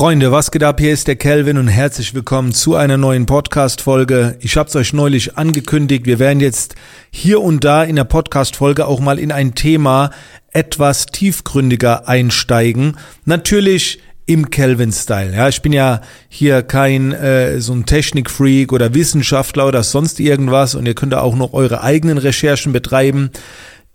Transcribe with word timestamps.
Freunde, 0.00 0.32
was 0.32 0.50
geht 0.50 0.64
ab? 0.64 0.80
Hier 0.80 0.94
ist 0.94 1.08
der 1.08 1.16
Kelvin 1.16 1.58
und 1.58 1.68
herzlich 1.68 2.14
willkommen 2.14 2.54
zu 2.54 2.74
einer 2.74 2.96
neuen 2.96 3.26
Podcast-Folge. 3.26 4.38
Ich 4.40 4.56
habe 4.56 4.66
es 4.66 4.74
euch 4.74 4.94
neulich 4.94 5.36
angekündigt. 5.36 6.06
Wir 6.06 6.18
werden 6.18 6.40
jetzt 6.40 6.74
hier 7.10 7.42
und 7.42 7.64
da 7.64 7.84
in 7.84 7.96
der 7.96 8.04
Podcast-Folge 8.04 8.86
auch 8.86 9.00
mal 9.00 9.18
in 9.18 9.30
ein 9.30 9.54
Thema 9.54 10.08
etwas 10.54 11.04
tiefgründiger 11.04 12.08
einsteigen. 12.08 12.96
Natürlich 13.26 14.00
im 14.24 14.48
Kelvin-Style. 14.48 15.36
Ja, 15.36 15.50
ich 15.50 15.60
bin 15.60 15.74
ja 15.74 16.00
hier 16.30 16.62
kein 16.62 17.12
äh, 17.12 17.60
so 17.60 17.74
ein 17.74 17.84
Technikfreak 17.84 18.72
oder 18.72 18.94
Wissenschaftler 18.94 19.66
oder 19.66 19.82
sonst 19.82 20.18
irgendwas 20.18 20.74
und 20.74 20.86
ihr 20.86 20.94
könnt 20.94 21.12
auch 21.12 21.36
noch 21.36 21.52
eure 21.52 21.82
eigenen 21.82 22.16
Recherchen 22.16 22.72
betreiben. 22.72 23.32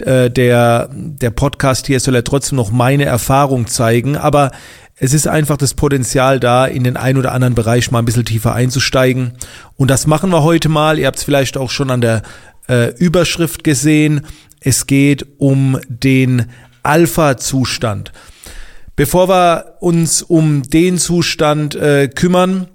Äh, 0.04 0.30
der, 0.30 0.90
der 0.92 1.32
Podcast 1.32 1.88
hier 1.88 2.00
soll 2.00 2.16
ja 2.16 2.22
trotzdem 2.22 2.58
noch 2.58 2.70
meine 2.70 3.06
Erfahrung 3.06 3.66
zeigen, 3.66 4.18
aber 4.18 4.52
es 4.98 5.14
ist 5.14 5.28
einfach 5.28 5.58
das 5.58 5.74
Potenzial 5.74 6.40
da, 6.40 6.66
in 6.66 6.84
den 6.84 6.96
ein 6.96 7.18
oder 7.18 7.34
anderen 7.34 7.54
Bereich 7.54 7.92
mal 7.92 8.00
ein 8.00 8.06
bisschen 8.06 8.26
tiefer 8.26 8.54
einzusteigen. 8.54 9.34
Und 9.76 9.90
das 9.90 10.08
machen 10.08 10.30
wir 10.30 10.44
heute 10.44 10.70
mal. 10.70 11.00
Ihr 11.00 11.08
habt 11.08 11.18
es 11.18 11.24
vielleicht 11.24 11.58
auch 11.58 11.70
schon 11.70 11.92
an 11.92 12.02
der 12.02 12.22
äh, 12.70 12.96
Überschrift 12.98 13.64
gesehen. 13.66 14.26
Es 14.62 14.88
geht 14.88 15.26
um 15.38 15.80
den 15.90 16.46
Alpha-Zustand. 16.84 18.14
Bevor 18.96 19.28
wir 19.28 19.76
uns 19.82 20.22
um 20.22 20.64
den 20.64 20.98
Zustand 20.98 21.76
äh, 21.76 22.08
kümmern, 22.08 22.68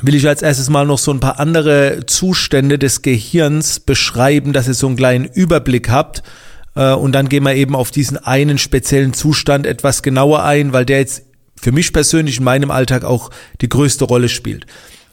will 0.00 0.14
ich 0.14 0.26
als 0.26 0.40
erstes 0.40 0.70
mal 0.70 0.86
noch 0.86 0.96
so 0.96 1.12
ein 1.12 1.20
paar 1.20 1.38
andere 1.38 2.06
Zustände 2.06 2.78
des 2.78 3.02
Gehirns 3.02 3.78
beschreiben, 3.78 4.54
dass 4.54 4.68
ihr 4.68 4.74
so 4.74 4.86
einen 4.86 4.96
kleinen 4.96 5.26
Überblick 5.26 5.90
habt. 5.90 6.22
Äh, 6.74 6.92
und 6.92 7.12
dann 7.12 7.28
gehen 7.28 7.44
wir 7.44 7.54
eben 7.54 7.76
auf 7.76 7.90
diesen 7.90 8.16
einen 8.16 8.56
speziellen 8.56 9.12
Zustand 9.12 9.66
etwas 9.66 10.02
genauer 10.02 10.44
ein, 10.44 10.72
weil 10.72 10.86
der 10.86 11.00
jetzt 11.00 11.24
für 11.62 11.72
mich 11.72 11.92
persönlich 11.92 12.38
in 12.38 12.44
meinem 12.44 12.70
Alltag 12.70 13.04
auch 13.04 13.30
die 13.60 13.68
größte 13.68 14.04
Rolle 14.04 14.28
spielt. 14.28 14.66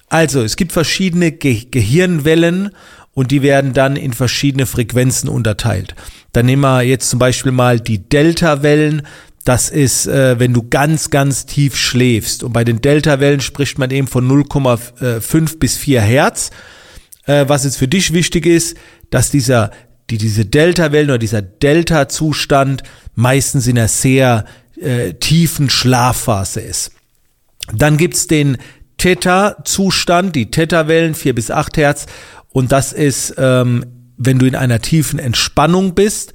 Also, 0.09 0.41
es 0.41 0.55
gibt 0.55 0.71
verschiedene 0.71 1.31
Ge 1.31 1.67
Gehirnwellen 1.69 2.71
und 3.13 3.31
die 3.31 3.43
werden 3.43 3.73
dann 3.73 3.95
in 3.95 4.13
verschiedene 4.13 4.65
Frequenzen 4.65 5.29
unterteilt. 5.29 5.95
Dann 6.33 6.47
nehmen 6.47 6.61
wir 6.61 6.81
jetzt 6.81 7.09
zum 7.09 7.19
Beispiel 7.19 7.51
mal 7.51 7.79
die 7.79 7.99
Delta-Wellen. 7.99 9.03
Das 9.45 9.69
ist, 9.69 10.07
äh, 10.07 10.39
wenn 10.39 10.53
du 10.53 10.67
ganz, 10.67 11.11
ganz 11.11 11.45
tief 11.45 11.75
schläfst. 11.75 12.43
Und 12.43 12.53
bei 12.53 12.63
den 12.63 12.81
Delta-Wellen 12.81 13.41
spricht 13.41 13.77
man 13.77 13.91
eben 13.91 14.07
von 14.07 14.27
0,5 14.27 15.59
bis 15.59 15.77
4 15.77 16.01
Hertz. 16.01 16.49
Äh, 17.25 17.45
was 17.47 17.63
jetzt 17.63 17.77
für 17.77 17.87
dich 17.87 18.13
wichtig 18.13 18.47
ist, 18.47 18.75
dass 19.11 19.29
dieser, 19.29 19.71
die, 20.09 20.17
diese 20.17 20.45
Delta-Wellen 20.45 21.09
oder 21.09 21.19
dieser 21.19 21.43
Delta-Zustand 21.43 22.83
meistens 23.15 23.67
in 23.67 23.77
einer 23.77 23.87
sehr 23.87 24.45
äh, 24.81 25.13
tiefen 25.13 25.69
Schlafphase 25.69 26.61
ist. 26.61 26.91
Dann 27.73 27.97
gibt's 27.97 28.27
den 28.27 28.57
Theta-Zustand, 28.97 30.35
die 30.35 30.51
Theta-Wellen, 30.51 31.15
4 31.15 31.35
bis 31.35 31.51
8 31.51 31.77
Hertz. 31.77 32.05
Und 32.51 32.71
das 32.71 32.93
ist, 32.93 33.35
ähm, 33.37 33.85
wenn 34.17 34.37
du 34.37 34.45
in 34.45 34.55
einer 34.55 34.81
tiefen 34.81 35.17
Entspannung 35.19 35.95
bist. 35.95 36.33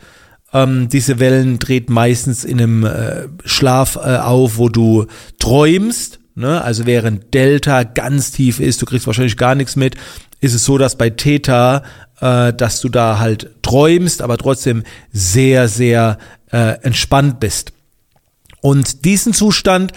Ähm, 0.52 0.88
diese 0.88 1.18
Wellen 1.18 1.58
dreht 1.58 1.90
meistens 1.90 2.44
in 2.44 2.60
einem 2.60 2.84
äh, 2.84 3.28
Schlaf 3.44 3.96
äh, 3.96 4.16
auf, 4.16 4.56
wo 4.56 4.68
du 4.68 5.06
träumst. 5.38 6.20
Ne? 6.34 6.62
Also 6.62 6.86
während 6.86 7.34
Delta 7.34 7.82
ganz 7.82 8.30
tief 8.30 8.60
ist, 8.60 8.80
du 8.80 8.86
kriegst 8.86 9.06
wahrscheinlich 9.06 9.36
gar 9.36 9.54
nichts 9.54 9.76
mit, 9.76 9.96
ist 10.40 10.54
es 10.54 10.64
so, 10.64 10.78
dass 10.78 10.96
bei 10.96 11.10
Theta, 11.10 11.82
äh, 12.20 12.52
dass 12.52 12.80
du 12.80 12.88
da 12.88 13.18
halt 13.18 13.50
träumst, 13.62 14.22
aber 14.22 14.38
trotzdem 14.38 14.82
sehr, 15.12 15.68
sehr 15.68 16.18
äh, 16.50 16.78
entspannt 16.82 17.40
bist. 17.40 17.73
Und 18.64 19.04
diesen 19.04 19.34
Zustand, 19.34 19.92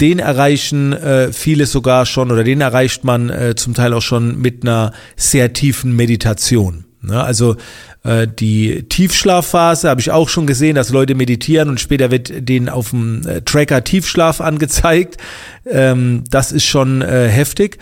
den 0.00 0.20
erreichen 0.20 0.94
äh, 0.94 1.34
viele 1.34 1.66
sogar 1.66 2.06
schon 2.06 2.32
oder 2.32 2.44
den 2.44 2.62
erreicht 2.62 3.04
man 3.04 3.28
äh, 3.28 3.54
zum 3.56 3.74
Teil 3.74 3.92
auch 3.92 4.00
schon 4.00 4.40
mit 4.40 4.62
einer 4.62 4.92
sehr 5.16 5.52
tiefen 5.52 5.94
Meditation. 5.94 6.86
Ne? 7.02 7.22
Also 7.22 7.56
äh, 8.04 8.26
die 8.26 8.84
Tiefschlafphase 8.88 9.90
habe 9.90 10.00
ich 10.00 10.12
auch 10.12 10.30
schon 10.30 10.46
gesehen, 10.46 10.76
dass 10.76 10.88
Leute 10.88 11.14
meditieren 11.14 11.68
und 11.68 11.78
später 11.78 12.10
wird 12.10 12.48
denen 12.48 12.70
auf 12.70 12.88
dem 12.88 13.20
äh, 13.28 13.42
Tracker 13.42 13.84
Tiefschlaf 13.84 14.40
angezeigt. 14.40 15.18
Ähm, 15.66 16.24
das 16.30 16.52
ist 16.52 16.64
schon 16.64 17.02
äh, 17.02 17.28
heftig. 17.28 17.76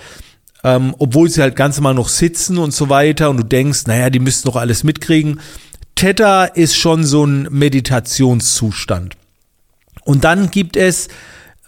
Ähm, 0.64 0.96
obwohl 0.98 1.30
sie 1.30 1.42
halt 1.42 1.54
ganz 1.54 1.78
mal 1.78 1.94
noch 1.94 2.08
sitzen 2.08 2.58
und 2.58 2.74
so 2.74 2.88
weiter 2.88 3.30
und 3.30 3.36
du 3.36 3.44
denkst, 3.44 3.86
naja, 3.86 4.10
die 4.10 4.18
müssten 4.18 4.48
doch 4.48 4.56
alles 4.56 4.82
mitkriegen. 4.82 5.38
Theta 5.94 6.44
ist 6.44 6.76
schon 6.76 7.04
so 7.04 7.24
ein 7.24 7.46
Meditationszustand. 7.52 9.16
Und 10.04 10.24
dann 10.24 10.50
gibt 10.50 10.76
es 10.76 11.08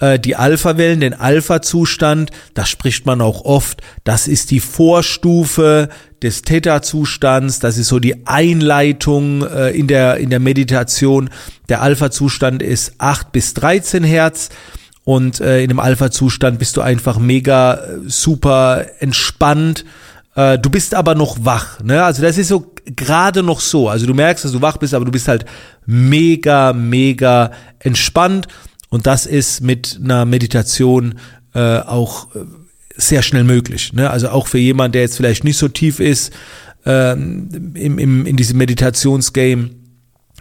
äh, 0.00 0.18
die 0.18 0.36
Alpha-Wellen, 0.36 1.00
den 1.00 1.14
Alpha-Zustand, 1.14 2.30
da 2.54 2.66
spricht 2.66 3.06
man 3.06 3.20
auch 3.20 3.44
oft, 3.44 3.82
das 4.04 4.28
ist 4.28 4.50
die 4.50 4.60
Vorstufe 4.60 5.88
des 6.22 6.42
Theta-Zustands, 6.42 7.60
das 7.60 7.78
ist 7.78 7.88
so 7.88 7.98
die 7.98 8.26
Einleitung 8.26 9.42
äh, 9.46 9.70
in, 9.70 9.86
der, 9.86 10.18
in 10.18 10.30
der 10.30 10.40
Meditation. 10.40 11.30
Der 11.68 11.82
Alpha-Zustand 11.82 12.62
ist 12.62 12.94
8 12.98 13.32
bis 13.32 13.54
13 13.54 14.04
Hertz 14.04 14.50
und 15.04 15.40
äh, 15.40 15.62
in 15.62 15.68
dem 15.68 15.80
Alpha-Zustand 15.80 16.58
bist 16.58 16.76
du 16.76 16.80
einfach 16.80 17.18
mega 17.18 17.74
äh, 17.74 17.78
super 18.06 18.86
entspannt. 18.98 19.84
Äh, 20.34 20.58
du 20.58 20.68
bist 20.68 20.94
aber 20.94 21.14
noch 21.14 21.44
wach. 21.44 21.80
Ne? 21.80 22.04
Also 22.04 22.22
das 22.22 22.38
ist 22.38 22.48
so 22.48 22.72
gerade 22.86 23.42
noch 23.42 23.60
so. 23.60 23.88
Also 23.88 24.06
du 24.06 24.14
merkst, 24.14 24.44
dass 24.44 24.52
du 24.52 24.62
wach 24.62 24.76
bist, 24.76 24.94
aber 24.94 25.04
du 25.04 25.10
bist 25.10 25.28
halt 25.28 25.44
mega, 25.86 26.72
mega 26.72 27.50
entspannt. 27.78 28.48
Und 28.88 29.06
das 29.06 29.26
ist 29.26 29.60
mit 29.60 29.98
einer 30.02 30.24
Meditation 30.24 31.18
äh, 31.54 31.80
auch 31.80 32.34
äh, 32.34 32.40
sehr 32.96 33.22
schnell 33.22 33.44
möglich. 33.44 33.92
Ne? 33.92 34.08
Also 34.08 34.28
auch 34.28 34.46
für 34.46 34.58
jemand, 34.58 34.94
der 34.94 35.02
jetzt 35.02 35.16
vielleicht 35.16 35.44
nicht 35.44 35.58
so 35.58 35.68
tief 35.68 36.00
ist 36.00 36.32
ähm, 36.84 37.74
im, 37.74 37.98
im, 37.98 38.26
in 38.26 38.36
diesem 38.36 38.58
Meditationsgame, 38.58 39.70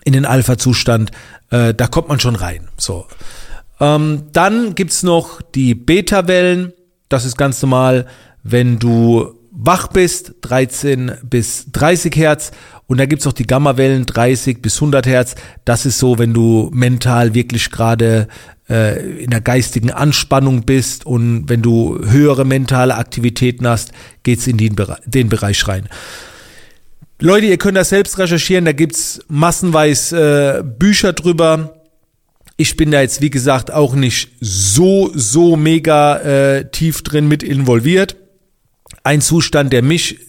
in 0.03 0.13
den 0.13 0.25
Alpha-Zustand, 0.25 1.11
äh, 1.49 1.73
da 1.73 1.87
kommt 1.87 2.07
man 2.07 2.19
schon 2.19 2.35
rein. 2.35 2.67
So. 2.77 3.07
Ähm, 3.79 4.23
dann 4.31 4.75
gibt's 4.75 5.03
noch 5.03 5.41
die 5.41 5.73
Beta-Wellen. 5.73 6.73
Das 7.09 7.25
ist 7.25 7.37
ganz 7.37 7.61
normal, 7.61 8.05
wenn 8.43 8.77
du 8.77 9.33
wach 9.55 9.87
bist, 9.87 10.35
13 10.41 11.13
bis 11.23 11.71
30 11.71 12.15
Hertz. 12.15 12.51
Und 12.87 12.99
da 12.99 13.05
gibt's 13.05 13.25
auch 13.25 13.33
die 13.33 13.47
Gammawellen, 13.47 14.05
30 14.05 14.61
bis 14.61 14.75
100 14.75 15.07
Hertz. 15.07 15.35
Das 15.63 15.85
ist 15.85 15.97
so, 15.97 16.19
wenn 16.19 16.33
du 16.33 16.69
mental 16.73 17.33
wirklich 17.33 17.71
gerade 17.71 18.27
äh, 18.69 19.23
in 19.23 19.31
der 19.31 19.41
geistigen 19.41 19.91
Anspannung 19.91 20.63
bist 20.63 21.05
und 21.05 21.49
wenn 21.49 21.61
du 21.61 21.99
höhere 22.05 22.45
mentale 22.45 22.95
Aktivitäten 22.95 23.67
hast, 23.67 23.91
geht's 24.23 24.45
in 24.45 24.57
den, 24.57 24.75
Bereich, 24.75 24.99
den 25.05 25.29
Bereich 25.29 25.67
rein. 25.67 25.87
Leute, 27.19 27.45
ihr 27.47 27.57
könnt 27.57 27.77
das 27.77 27.89
selbst 27.89 28.19
recherchieren, 28.19 28.65
da 28.65 28.73
gibt's 28.73 29.21
massenweise 29.29 30.59
äh, 30.59 30.63
Bücher 30.63 31.13
drüber. 31.13 31.81
Ich 32.57 32.77
bin 32.77 32.91
da 32.91 33.01
jetzt, 33.01 33.21
wie 33.21 33.29
gesagt, 33.29 33.71
auch 33.71 33.95
nicht 33.95 34.29
so, 34.41 35.11
so 35.15 35.55
mega 35.55 36.17
äh, 36.17 36.69
tief 36.69 37.03
drin 37.03 37.27
mit 37.27 37.41
involviert 37.41 38.17
ein 39.05 39.21
Zustand, 39.21 39.71
der 39.71 39.81
mich 39.81 40.19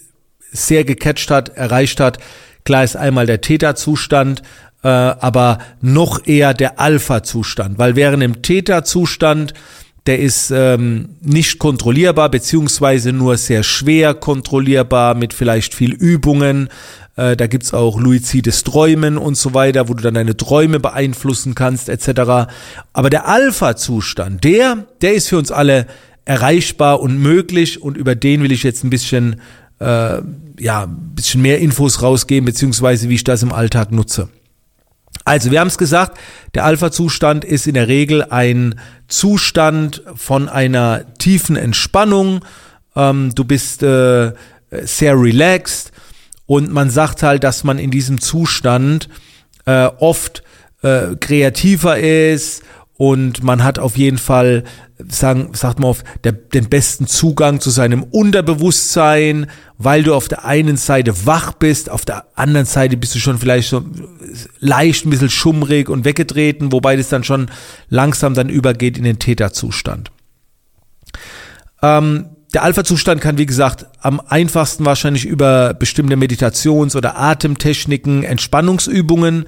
sehr 0.53 0.85
gecatcht 0.85 1.31
hat, 1.31 1.51
erreicht 1.51 2.01
hat. 2.01 2.19
Klar 2.65 2.85
ist 2.85 2.97
einmal 2.97 3.27
der 3.27 3.41
Täterzustand, 3.41 4.43
äh, 4.83 4.89
aber 4.89 5.59
noch 5.81 6.27
eher 6.27 6.55
der 6.55 6.81
Alpha-Zustand, 6.81 7.79
weil 7.79 7.97
während 7.97 8.23
im 8.23 8.43
Täterzustand 8.43 9.55
der 10.07 10.21
ist 10.21 10.53
ähm, 10.53 11.17
nicht 11.21 11.59
kontrollierbar, 11.59 12.31
beziehungsweise 12.31 13.13
nur 13.13 13.37
sehr 13.37 13.65
schwer 13.65 14.15
kontrollierbar 14.15 15.17
mit 15.17 15.35
vielleicht 15.35 15.75
viel 15.75 15.93
Übungen. 15.93 16.69
Äh, 17.17 17.37
da 17.37 17.49
gibt's 17.49 17.75
auch 17.75 17.99
luizides 17.99 18.63
Träumen 18.63 19.19
und 19.19 19.37
so 19.37 19.53
weiter, 19.53 19.89
wo 19.89 19.95
du 19.95 20.03
dann 20.05 20.15
deine 20.15 20.37
Träume 20.37 20.79
beeinflussen 20.79 21.57
kannst, 21.57 21.89
etc. 21.89 22.49
Aber 22.93 23.11
der 23.11 23.27
Alpha-Zustand, 23.27 24.45
der, 24.45 24.87
der 25.01 25.15
ist 25.15 25.29
für 25.29 25.39
uns 25.39 25.51
alle 25.51 25.87
erreichbar 26.27 27.01
und 27.01 27.19
möglich 27.19 27.81
und 27.81 27.97
über 27.97 28.15
den 28.15 28.43
will 28.43 28.53
ich 28.53 28.65
jetzt 28.65 28.85
ein 28.85 28.91
bisschen, 28.91 29.41
äh, 29.79 30.21
ja, 30.59 30.87
bisschen 30.87 31.41
mehr 31.41 31.61
Infos 31.61 32.03
rausgeben, 32.03 32.45
beziehungsweise 32.45 33.09
wie 33.09 33.15
ich 33.15 33.25
das 33.25 33.43
im 33.43 33.53
Alltag 33.53 33.93
nutze. 33.93 34.29
Also, 35.25 35.51
wir 35.51 35.61
haben 35.61 35.69
es 35.69 35.79
gesagt, 35.79 36.19
der 36.55 36.65
Alpha-Zustand 36.65 37.45
ist 37.45 37.67
in 37.67 37.75
der 37.75 37.89
Regel 37.89 38.25
ein 38.25 38.79
Zustand 39.09 40.03
von 40.15 40.49
einer 40.49 41.17
tiefen 41.19 41.57
Entspannung. 41.57 42.45
Ähm, 42.95 43.33
du 43.35 43.45
bist 43.45 43.83
äh, 43.83 44.33
sehr 44.71 45.19
relaxed 45.19 45.93
und 46.47 46.73
man 46.73 46.91
sagt 46.91 47.23
halt, 47.23 47.45
dass 47.45 47.65
man 47.65 47.79
in 47.79 47.91
diesem 47.91 48.21
Zustand 48.21 49.09
äh, 49.65 49.87
oft 49.99 50.43
äh, 50.83 51.15
kreativer 51.21 51.99
ist 51.99 52.63
und 52.99 53.43
man 53.43 53.63
hat 53.63 53.79
auf 53.79 53.97
jeden 53.99 54.17
Fall, 54.19 54.65
sagen, 55.09 55.51
sagt 55.53 55.79
man 55.79 55.91
auf, 55.91 56.03
der, 56.25 56.33
den 56.33 56.71
besten 56.71 57.07
Zugang 57.07 57.61
zu 57.61 57.69
seinem 57.69 58.03
Unterbewusstsein, 58.03 59.51
weil 59.77 60.03
du 60.03 60.15
auf 60.15 60.29
der 60.29 60.47
einen 60.47 60.79
Seite 60.79 61.27
wach 61.27 61.53
bist, 61.53 61.91
auf 61.91 62.07
der 62.07 62.27
anderen 62.35 62.67
Seite 62.67 62.97
bist 62.97 63.15
du 63.15 63.19
schon 63.19 63.39
vielleicht 63.39 63.69
so 63.69 63.85
leicht 64.61 65.05
ein 65.05 65.11
bisschen 65.11 65.29
schummrig 65.29 65.91
und 65.91 66.07
weggetreten, 66.07 66.73
wobei 66.73 66.97
das 66.97 67.11
dann 67.11 67.25
schon 67.25 67.51
langsam 67.91 68.33
dann 68.33 68.49
übergeht 68.49 68.97
in 68.97 69.05
den 69.05 69.19
Täterzustand. 69.19 70.11
Ähm, 71.83 72.31
der 72.55 72.63
Alpha-Zustand 72.63 73.21
kann, 73.21 73.37
wie 73.37 73.45
gesagt, 73.45 73.85
am 74.01 74.21
einfachsten 74.21 74.87
wahrscheinlich 74.87 75.27
über 75.27 75.75
bestimmte 75.75 76.17
Meditations- 76.17 76.97
oder 76.97 77.19
Atemtechniken, 77.19 78.23
Entspannungsübungen 78.23 79.45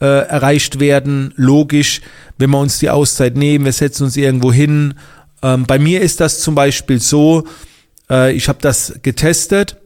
äh, 0.00 0.06
erreicht 0.06 0.80
werden. 0.80 1.32
Logisch, 1.36 2.00
wenn 2.38 2.50
wir 2.50 2.58
uns 2.58 2.78
die 2.78 2.90
Auszeit 2.90 3.36
nehmen, 3.36 3.64
wir 3.64 3.72
setzen 3.72 4.04
uns 4.04 4.16
irgendwo 4.16 4.52
hin. 4.52 4.94
Ähm, 5.42 5.64
bei 5.66 5.78
mir 5.78 6.00
ist 6.00 6.20
das 6.20 6.40
zum 6.40 6.54
Beispiel 6.54 7.00
so, 7.00 7.46
äh, 8.10 8.32
ich 8.32 8.48
habe 8.48 8.58
das 8.60 9.00
getestet 9.02 9.76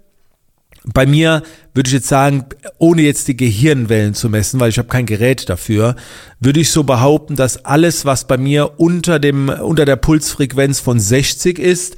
bei 0.93 1.07
mir 1.07 1.43
würde 1.75 1.89
ich 1.89 1.95
jetzt 1.95 2.09
sagen, 2.09 2.47
ohne 2.79 3.03
jetzt 3.03 3.29
die 3.29 3.37
Gehirnwellen 3.37 4.15
zu 4.15 4.29
messen, 4.29 4.59
weil 4.59 4.71
ich 4.71 4.79
habe 4.79 4.89
kein 4.89 5.07
Gerät 5.07 5.49
dafür, 5.49 5.97
würde 6.41 6.61
ich 6.61 6.71
so 6.71 6.83
behaupten, 6.83 7.37
dass 7.37 7.65
alles, 7.65 8.05
was 8.05 8.27
bei 8.27 8.39
mir 8.39 8.81
unter 8.81 9.19
dem 9.19 9.49
unter 9.49 9.85
der 9.85 9.97
Pulsfrequenz 9.97 10.81
von 10.81 10.99
60 10.99 11.59
ist, 11.59 11.97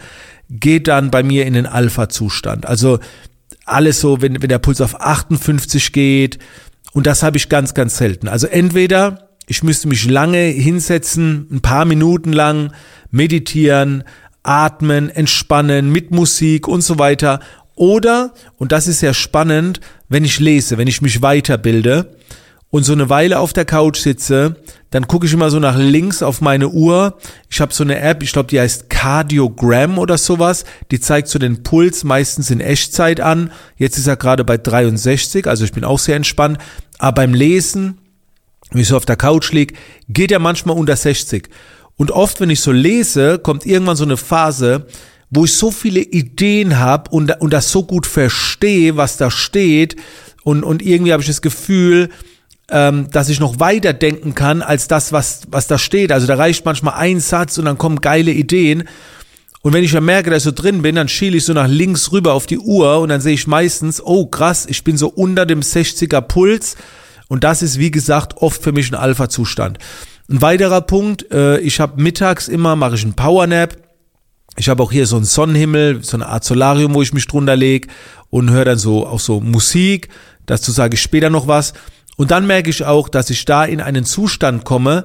geht 0.49 0.89
dann 0.89 1.11
bei 1.11 1.23
mir 1.23 1.47
in 1.47 1.55
den 1.55 1.67
Alpha-Zustand. 1.67 2.67
Also 2.67 2.99
alles 3.65 4.01
so, 4.01 4.21
wenn, 4.21 4.43
wenn 4.43 4.49
der 4.49 4.59
Puls 4.59 4.81
auf 4.81 5.01
58 5.01 5.93
geht, 5.93 6.39
und 6.93 7.07
das 7.07 7.23
habe 7.23 7.37
ich 7.37 7.49
ganz, 7.49 7.75
ganz 7.75 7.97
selten. 7.97 8.29
Also 8.29 8.47
entweder 8.47 9.31
ich 9.47 9.63
müsste 9.65 9.89
mich 9.89 10.09
lange 10.09 10.39
hinsetzen, 10.39 11.49
ein 11.51 11.61
paar 11.61 11.85
Minuten 11.85 12.33
lang 12.33 12.73
meditieren, 13.11 14.05
atmen, 14.45 15.11
entspannen, 15.11 15.91
mit 15.91 16.13
Musik 16.13 16.69
und 16.69 16.83
so 16.83 16.99
weiter. 16.99 17.41
Oder, 17.75 18.33
und 18.59 18.73
das 18.73 18.87
ist 18.87 19.01
sehr 19.01 19.15
spannend, 19.15 19.81
wenn 20.09 20.25
ich 20.25 20.39
lese, 20.39 20.79
wenn 20.79 20.87
ich 20.87 21.03
mich 21.03 21.21
weiterbilde 21.21 22.15
und 22.71 22.85
so 22.85 22.93
eine 22.93 23.11
Weile 23.11 23.41
auf 23.41 23.53
der 23.53 23.65
Couch 23.65 23.99
sitze, 23.99 24.57
dann 24.91 25.09
gucke 25.09 25.27
ich 25.27 25.33
immer 25.33 25.51
so 25.51 25.59
nach 25.59 25.77
links 25.77 26.23
auf 26.23 26.41
meine 26.41 26.69
Uhr. 26.69 27.19
Ich 27.49 27.61
habe 27.61 27.75
so 27.75 27.83
eine 27.83 28.01
App, 28.01 28.23
ich 28.23 28.33
glaube, 28.33 28.49
die 28.49 28.61
heißt 28.61 28.89
Cardiogram 28.89 29.99
oder 29.99 30.19
sowas. 30.19 30.65
Die 30.91 31.01
zeigt 31.01 31.29
so 31.29 31.39
den 31.39 31.63
Puls 31.63 32.05
meistens 32.05 32.51
in 32.51 32.61
Echtzeit 32.61 33.21
an. 33.21 33.53
Jetzt 33.77 33.99
ist 33.99 34.07
er 34.07 34.17
gerade 34.17 34.45
bei 34.45 34.57
63, 34.57 35.47
also 35.47 35.65
ich 35.65 35.73
bin 35.73 35.85
auch 35.85 35.99
sehr 35.99 36.17
entspannt. 36.17 36.59
Aber 36.99 37.23
beim 37.23 37.35
Lesen, 37.35 37.99
wenn 38.71 38.81
ich 38.83 38.89
so 38.89 38.97
auf 38.97 39.07
der 39.07 39.17
Couch 39.17 39.53
liege, 39.53 39.75
geht 40.09 40.31
er 40.31 40.39
manchmal 40.39 40.77
unter 40.77 40.97
60. 40.97 41.49
Und 41.97 42.13
oft, 42.13 42.41
wenn 42.41 42.51
ich 42.51 42.61
so 42.61 42.73
lese, 42.73 43.39
kommt 43.39 43.67
irgendwann 43.67 43.97
so 43.97 44.05
eine 44.05 44.17
Phase, 44.17 44.87
wo 45.29 45.45
ich 45.45 45.55
so 45.55 45.71
viele 45.71 46.01
Ideen 46.01 46.79
habe 46.79 47.11
und, 47.11 47.41
und 47.41 47.53
das 47.53 47.71
so 47.71 47.85
gut 47.85 48.07
verstehe, 48.07 48.97
was 48.97 49.17
da 49.17 49.31
steht. 49.31 49.97
Und, 50.43 50.65
und 50.65 50.83
irgendwie 50.83 51.13
habe 51.13 51.23
ich 51.23 51.29
das 51.29 51.43
Gefühl, 51.43 52.11
ähm, 52.71 53.09
dass 53.11 53.29
ich 53.29 53.41
noch 53.41 53.61
weiter 53.61 53.93
denken 53.93 54.35
kann 54.35 54.63
als 54.63 54.89
das, 54.89 55.13
was, 55.13 55.43
was 55.51 55.67
da 55.67 55.79
steht. 55.79 56.13
Also 56.13 56.27
da 56.27 56.35
reicht 56.35 56.65
manchmal 56.65 56.95
ein 56.95 57.21
Satz 57.21 57.59
und 57.59 57.65
dann 57.65 57.79
kommen 57.79 58.01
geile 58.01 58.31
Ideen. 58.31 58.85
Und 59.63 59.75
wenn 59.75 59.85
ich 59.85 59.93
ja 59.93 60.01
merke, 60.01 60.31
dass 60.31 60.39
ich 60.39 60.45
so 60.45 60.53
drin 60.53 60.83
bin, 60.83 60.95
dann 60.95 61.09
schiele 61.09 61.37
ich 61.37 61.45
so 61.45 61.53
nach 61.53 61.69
links 61.69 62.13
rüber 62.13 62.33
auf 62.33 62.47
die 62.47 62.59
Uhr 62.59 63.01
und 63.01 63.11
dann 63.11 63.21
sehe 63.21 63.35
ich 63.35 63.47
meistens, 63.47 64.03
oh 64.03 64.27
krass, 64.27 64.67
ich 64.69 64.85
bin 64.85 64.97
so 64.97 65.09
unter 65.09 65.45
dem 65.45 65.61
60er 65.61 66.21
Puls. 66.21 66.77
Und 67.29 67.45
das 67.45 67.63
ist, 67.63 67.79
wie 67.79 67.91
gesagt, 67.91 68.39
oft 68.39 68.63
für 68.63 68.73
mich 68.73 68.91
ein 68.91 68.97
Alpha-Zustand. 68.97 69.79
Ein 70.31 70.43
weiterer 70.43 70.81
Punkt, 70.81 71.31
äh, 71.31 71.59
ich 71.59 71.81
habe 71.81 72.01
mittags 72.01 72.49
immer, 72.49 72.77
mache 72.77 72.95
ich 72.95 73.03
einen 73.03 73.15
Powernap 73.15 73.77
ich 74.57 74.69
habe 74.69 74.83
auch 74.83 74.93
hier 74.93 75.07
so 75.07 75.17
einen 75.17 75.25
Sonnenhimmel, 75.25 76.03
so 76.03 76.17
eine 76.17 76.27
Art 76.27 76.45
Solarium, 76.45 76.95
wo 76.95 77.03
ich 77.03 77.13
mich 77.13 77.27
drunter 77.27 77.57
lege 77.57 77.89
und 78.31 78.51
höre 78.51 78.65
dann 78.65 78.79
so 78.79 79.07
auch 79.07 79.21
so 79.21 79.41
Musik. 79.41 80.09
Dazu 80.47 80.73
sage 80.73 80.95
ich 80.95 81.03
später 81.03 81.31
noch 81.31 81.47
was. 81.47 81.73
Und 82.21 82.31
dann 82.31 82.47
merke 82.47 82.69
ich 82.69 82.85
auch, 82.85 83.09
dass 83.09 83.31
ich 83.31 83.47
da 83.47 83.65
in 83.65 83.81
einen 83.81 84.05
Zustand 84.05 84.67
komme. 84.67 85.05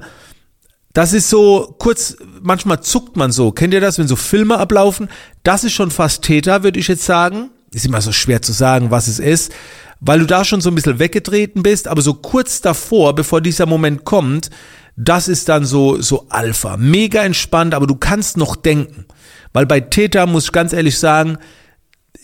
Das 0.92 1.14
ist 1.14 1.30
so 1.30 1.74
kurz, 1.78 2.18
manchmal 2.42 2.82
zuckt 2.82 3.16
man 3.16 3.32
so. 3.32 3.52
Kennt 3.52 3.72
ihr 3.72 3.80
das, 3.80 3.98
wenn 3.98 4.06
so 4.06 4.16
Filme 4.16 4.58
ablaufen? 4.58 5.08
Das 5.42 5.64
ist 5.64 5.72
schon 5.72 5.90
fast 5.90 6.20
Täter, 6.20 6.62
würde 6.62 6.78
ich 6.78 6.88
jetzt 6.88 7.06
sagen. 7.06 7.48
Ist 7.72 7.86
immer 7.86 8.02
so 8.02 8.12
schwer 8.12 8.42
zu 8.42 8.52
sagen, 8.52 8.90
was 8.90 9.08
es 9.08 9.18
ist, 9.18 9.50
weil 9.98 10.18
du 10.18 10.26
da 10.26 10.44
schon 10.44 10.60
so 10.60 10.70
ein 10.70 10.74
bisschen 10.74 10.98
weggetreten 10.98 11.62
bist, 11.62 11.88
aber 11.88 12.02
so 12.02 12.12
kurz 12.12 12.60
davor, 12.60 13.14
bevor 13.14 13.40
dieser 13.40 13.64
Moment 13.64 14.04
kommt, 14.04 14.50
das 14.94 15.26
ist 15.26 15.48
dann 15.48 15.64
so, 15.64 15.98
so 16.02 16.26
Alpha. 16.28 16.76
Mega 16.76 17.22
entspannt, 17.22 17.72
aber 17.72 17.86
du 17.86 17.94
kannst 17.94 18.36
noch 18.36 18.56
denken. 18.56 19.06
Weil 19.54 19.64
bei 19.64 19.80
Täter 19.80 20.26
muss 20.26 20.44
ich 20.44 20.52
ganz 20.52 20.74
ehrlich 20.74 20.98
sagen, 20.98 21.38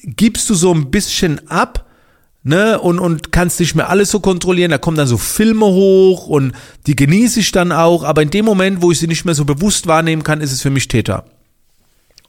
gibst 0.02 0.50
du 0.50 0.54
so 0.54 0.70
ein 0.70 0.90
bisschen 0.90 1.48
ab, 1.48 1.88
ne, 2.42 2.78
und, 2.80 2.98
und 2.98 3.32
kannst 3.32 3.60
nicht 3.60 3.74
mehr 3.74 3.88
alles 3.88 4.10
so 4.10 4.20
kontrollieren. 4.20 4.70
Da 4.70 4.78
kommen 4.78 4.96
dann 4.96 5.06
so 5.06 5.18
Filme 5.18 5.66
hoch 5.66 6.26
und 6.26 6.52
die 6.86 6.96
genieße 6.96 7.40
ich 7.40 7.52
dann 7.52 7.72
auch. 7.72 8.04
Aber 8.04 8.22
in 8.22 8.30
dem 8.30 8.44
Moment, 8.44 8.82
wo 8.82 8.90
ich 8.90 8.98
sie 8.98 9.06
nicht 9.06 9.24
mehr 9.24 9.34
so 9.34 9.44
bewusst 9.44 9.86
wahrnehmen 9.86 10.22
kann, 10.22 10.40
ist 10.40 10.52
es 10.52 10.62
für 10.62 10.70
mich 10.70 10.88
Täter. 10.88 11.24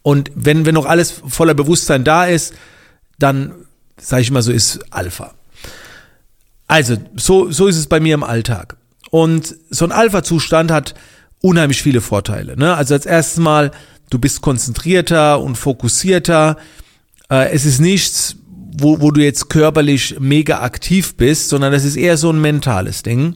Und 0.02 0.32
wenn, 0.36 0.66
wenn 0.66 0.76
noch 0.76 0.86
alles 0.86 1.22
voller 1.28 1.54
Bewusstsein 1.54 2.04
da 2.04 2.26
ist, 2.26 2.54
dann, 3.20 3.54
sage 3.98 4.22
ich 4.22 4.32
mal 4.32 4.42
so, 4.42 4.52
ist 4.52 4.80
Alpha. 4.92 5.34
Also, 6.68 6.98
so, 7.16 7.52
so 7.52 7.68
ist 7.68 7.78
es 7.78 7.88
bei 7.88 8.00
mir 8.00 8.14
im 8.14 8.24
Alltag. 8.24 8.78
Und 9.12 9.56
so 9.70 9.86
ein 9.86 9.92
Alpha-Zustand 9.92 10.72
hat 10.72 10.96
unheimlich 11.40 11.82
viele 11.82 12.02
Vorteile. 12.02 12.58
Ne? 12.58 12.74
Also 12.76 12.96
als 12.96 13.06
erstes 13.06 13.38
Mal, 13.38 13.72
du 14.10 14.18
bist 14.18 14.42
konzentrierter 14.42 15.40
und 15.40 15.56
fokussierter. 15.56 16.58
Äh, 17.30 17.52
es 17.52 17.66
ist 17.66 17.80
nichts, 17.80 18.38
wo, 18.78 19.02
wo 19.02 19.12
du 19.12 19.22
jetzt 19.22 19.50
körperlich 19.50 20.18
mega 20.20 20.62
aktiv 20.62 21.16
bist, 21.16 21.50
sondern 21.50 21.72
das 21.72 21.86
ist 21.86 21.96
eher 21.96 22.18
so 22.18 22.32
ein 22.32 22.42
mentales 22.42 23.04
Ding. 23.04 23.36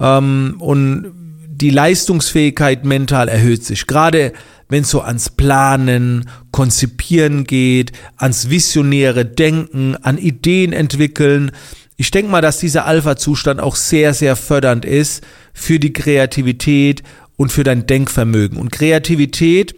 Ähm, 0.00 0.56
und 0.58 1.12
die 1.48 1.70
Leistungsfähigkeit 1.70 2.84
mental 2.84 3.28
erhöht 3.28 3.64
sich. 3.64 3.86
Gerade 3.86 4.32
wenn 4.68 4.82
es 4.82 4.90
so 4.90 5.02
ans 5.02 5.28
Planen, 5.30 6.28
Konzipieren 6.50 7.44
geht, 7.44 7.92
ans 8.16 8.48
visionäre 8.48 9.26
Denken, 9.26 9.96
an 9.96 10.16
Ideen 10.16 10.72
entwickeln. 10.72 11.52
Ich 11.96 12.10
denke 12.10 12.30
mal, 12.30 12.40
dass 12.40 12.58
dieser 12.58 12.86
Alpha-Zustand 12.86 13.60
auch 13.60 13.76
sehr, 13.76 14.14
sehr 14.14 14.34
fördernd 14.34 14.84
ist 14.84 15.24
für 15.52 15.78
die 15.78 15.92
Kreativität 15.92 17.02
und 17.36 17.52
für 17.52 17.64
dein 17.64 17.86
Denkvermögen. 17.86 18.58
Und 18.58 18.72
Kreativität 18.72 19.74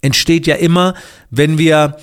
entsteht 0.00 0.46
ja 0.46 0.54
immer, 0.54 0.94
wenn 1.30 1.58
wir 1.58 1.96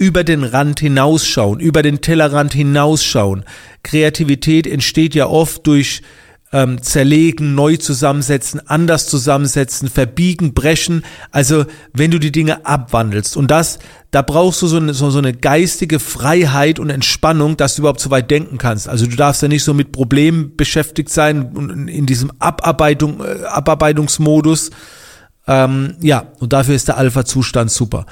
über 0.00 0.24
den 0.24 0.44
Rand 0.44 0.80
hinausschauen, 0.80 1.60
über 1.60 1.82
den 1.82 2.00
Tellerrand 2.00 2.54
hinausschauen. 2.54 3.44
Kreativität 3.82 4.66
entsteht 4.66 5.14
ja 5.14 5.26
oft 5.26 5.66
durch 5.66 6.00
ähm, 6.52 6.82
zerlegen, 6.82 7.54
neu 7.54 7.76
zusammensetzen, 7.76 8.66
anders 8.66 9.08
zusammensetzen, 9.08 9.90
verbiegen, 9.90 10.54
brechen. 10.54 11.04
Also 11.32 11.66
wenn 11.92 12.10
du 12.10 12.18
die 12.18 12.32
Dinge 12.32 12.64
abwandelst 12.64 13.36
und 13.36 13.50
das, 13.50 13.78
da 14.10 14.22
brauchst 14.22 14.62
du 14.62 14.68
so 14.68 14.78
eine, 14.78 14.94
so, 14.94 15.10
so 15.10 15.18
eine 15.18 15.34
geistige 15.34 16.00
Freiheit 16.00 16.78
und 16.78 16.88
Entspannung, 16.88 17.58
dass 17.58 17.76
du 17.76 17.82
überhaupt 17.82 18.00
so 18.00 18.10
weit 18.10 18.30
denken 18.30 18.56
kannst. 18.56 18.88
Also 18.88 19.06
du 19.06 19.16
darfst 19.16 19.42
ja 19.42 19.48
nicht 19.48 19.64
so 19.64 19.74
mit 19.74 19.92
Problemen 19.92 20.56
beschäftigt 20.56 21.10
sein 21.10 21.52
und 21.52 21.88
in 21.88 22.06
diesem 22.06 22.32
Abarbeitung, 22.38 23.20
äh, 23.20 23.44
Abarbeitungsmodus, 23.44 24.70
ähm, 25.46 25.96
ja, 26.00 26.32
und 26.38 26.54
dafür 26.54 26.74
ist 26.74 26.88
der 26.88 26.96
Alpha-Zustand 26.96 27.70
super. 27.70 28.06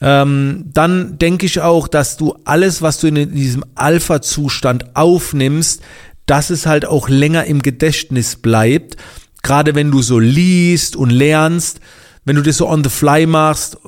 Ähm, 0.00 0.70
dann 0.72 1.18
denke 1.18 1.46
ich 1.46 1.60
auch, 1.60 1.86
dass 1.86 2.16
du 2.16 2.34
alles, 2.44 2.80
was 2.80 3.00
du 3.00 3.08
in 3.08 3.34
diesem 3.34 3.64
Alpha-Zustand 3.74 4.96
aufnimmst, 4.96 5.82
dass 6.26 6.50
es 6.50 6.66
halt 6.66 6.86
auch 6.86 7.08
länger 7.08 7.44
im 7.44 7.60
Gedächtnis 7.60 8.36
bleibt. 8.36 8.96
Gerade 9.42 9.74
wenn 9.74 9.90
du 9.90 10.00
so 10.00 10.18
liest 10.18 10.96
und 10.96 11.10
lernst, 11.10 11.80
wenn 12.24 12.36
du 12.36 12.42
das 12.42 12.58
so 12.58 12.68
on 12.68 12.84
the 12.84 12.90
fly 12.90 13.26
machst. 13.26 13.78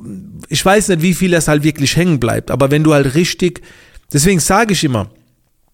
Ich 0.49 0.63
weiß 0.63 0.89
nicht, 0.89 1.01
wie 1.01 1.13
viel 1.13 1.31
das 1.31 1.47
halt 1.47 1.63
wirklich 1.63 1.95
hängen 1.95 2.19
bleibt, 2.19 2.51
aber 2.51 2.71
wenn 2.71 2.83
du 2.83 2.93
halt 2.93 3.15
richtig, 3.15 3.61
deswegen 4.11 4.39
sage 4.39 4.73
ich 4.73 4.83
immer, 4.83 5.09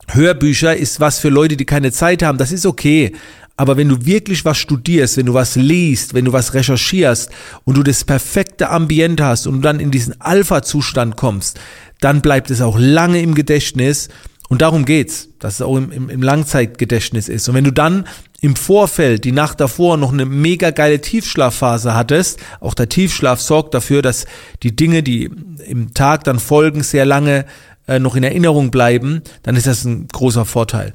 Hörbücher 0.08 0.76
ist 0.76 1.00
was 1.00 1.20
für 1.20 1.30
Leute, 1.30 1.56
die 1.56 1.66
keine 1.66 1.92
Zeit 1.92 2.24
haben, 2.24 2.38
das 2.38 2.52
ist 2.52 2.66
okay. 2.66 3.14
Aber 3.60 3.76
wenn 3.76 3.90
du 3.90 4.06
wirklich 4.06 4.46
was 4.46 4.58
studierst, 4.58 5.18
wenn 5.18 5.26
du 5.26 5.34
was 5.34 5.58
liest, 5.58 6.14
wenn 6.14 6.24
du 6.24 6.32
was 6.32 6.54
recherchierst 6.54 7.30
und 7.66 7.76
du 7.76 7.84
das 7.84 8.06
perfekte 8.06 8.70
Ambiente 8.70 9.26
hast 9.26 9.48
und 9.48 9.62
dann 9.64 9.82
in 9.82 9.92
diesen 9.92 10.22
Alpha-Zustand 10.22 11.18
kommst, 11.18 11.60
dann 12.00 12.22
bleibt 12.22 12.52
es 12.52 12.62
auch 12.62 12.78
lange 12.80 13.22
im 13.22 13.36
Gedächtnis. 13.36 14.08
Und 14.48 14.62
darum 14.62 14.86
geht's, 14.86 15.28
dass 15.40 15.56
es 15.56 15.62
auch 15.62 15.76
im, 15.76 15.92
im, 15.92 16.10
im 16.10 16.24
Langzeitgedächtnis 16.24 17.28
ist. 17.28 17.50
Und 17.50 17.56
wenn 17.56 17.66
du 17.66 17.74
dann 17.74 18.08
im 18.40 18.56
Vorfeld, 18.56 19.26
die 19.26 19.34
Nacht 19.34 19.60
davor, 19.60 19.98
noch 19.98 20.14
eine 20.14 20.26
mega 20.26 20.72
geile 20.72 21.02
Tiefschlafphase 21.02 21.94
hattest, 21.94 22.40
auch 22.62 22.74
der 22.74 22.88
Tiefschlaf 22.88 23.42
sorgt 23.42 23.74
dafür, 23.74 24.02
dass 24.02 24.26
die 24.64 24.74
Dinge, 24.74 25.04
die 25.04 25.30
im 25.68 25.94
Tag 25.94 26.24
dann 26.24 26.40
folgen, 26.40 26.82
sehr 26.82 27.06
lange 27.06 27.46
äh, 27.88 28.00
noch 28.00 28.16
in 28.16 28.24
Erinnerung 28.24 28.72
bleiben, 28.72 29.22
dann 29.44 29.58
ist 29.58 29.68
das 29.68 29.84
ein 29.84 30.08
großer 30.08 30.46
Vorteil. 30.46 30.94